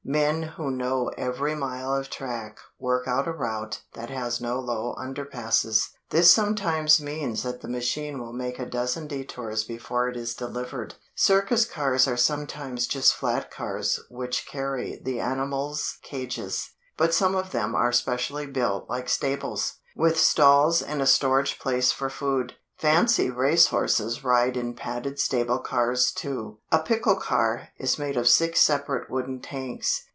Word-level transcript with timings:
Men 0.03 0.41
who 0.43 0.71
know 0.71 1.09
every 1.15 1.55
mile 1.55 1.93
of 1.93 2.09
track 2.09 2.57
work 2.79 3.07
out 3.07 3.27
a 3.27 3.31
route 3.31 3.83
that 3.93 4.09
has 4.09 4.41
no 4.41 4.59
low 4.59 4.93
underpasses. 4.97 5.89
This 6.09 6.33
sometimes 6.33 6.99
means 6.99 7.43
that 7.43 7.61
the 7.61 7.69
machine 7.69 8.19
will 8.19 8.33
make 8.33 8.57
a 8.59 8.65
dozen 8.65 9.07
detours 9.07 9.63
before 9.63 10.09
it 10.09 10.17
is 10.17 10.33
delivered. 10.33 10.95
Circus 11.15 11.65
cars 11.65 12.07
are 12.09 12.17
sometimes 12.17 12.87
just 12.87 13.13
flat 13.15 13.51
cars 13.51 14.01
which 14.09 14.45
carry 14.47 14.99
the 15.01 15.19
animals' 15.21 15.97
cages. 16.01 16.71
But 16.97 17.13
some 17.13 17.33
of 17.35 17.51
them 17.51 17.73
are 17.75 17.93
specially 17.93 18.47
built 18.47 18.89
like 18.89 19.07
stables, 19.07 19.75
with 19.95 20.19
stalls 20.19 20.81
and 20.81 21.01
a 21.01 21.07
storage 21.07 21.57
place 21.57 21.91
for 21.93 22.09
food. 22.09 22.55
Fancy 22.77 23.29
race 23.29 23.67
horses 23.67 24.23
ride 24.23 24.57
in 24.57 24.73
padded 24.73 25.19
stable 25.19 25.59
cars, 25.59 26.11
too. 26.11 26.57
A 26.71 26.79
pickle 26.79 27.15
car 27.15 27.67
is 27.77 27.99
made 27.99 28.17
of 28.17 28.27
six 28.27 28.59
separate 28.59 29.07
wooden 29.07 29.39
tanks. 29.39 30.05